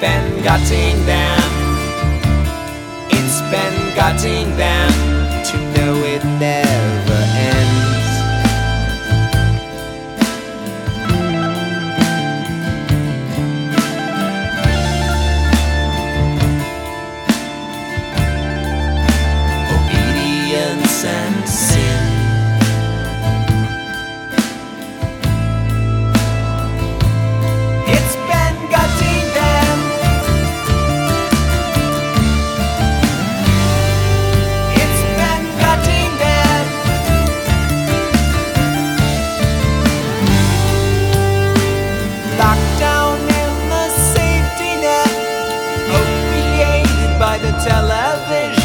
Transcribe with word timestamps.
been 0.00 0.42
gutting 0.42 1.04
them. 1.04 1.42
It's 3.10 3.42
been 3.50 3.94
gutting 3.94 4.56
them 4.56 5.19
savais 48.30 48.59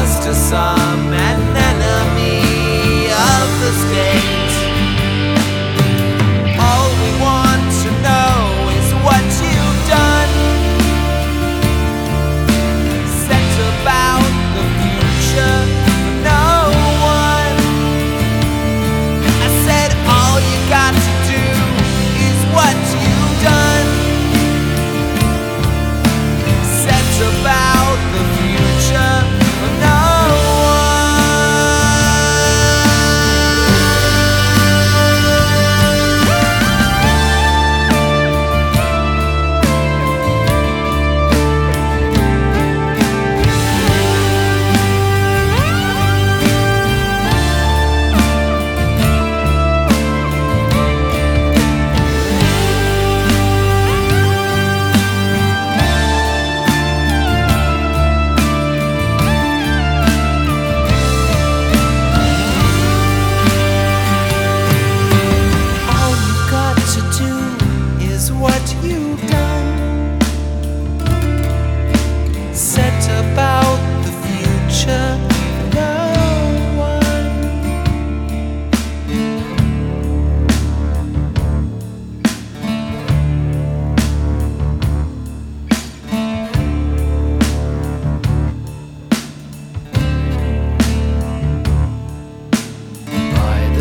was 0.00 0.18
to 0.18 0.34
some. 0.34 0.93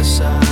other 0.04 0.10
side 0.10 0.43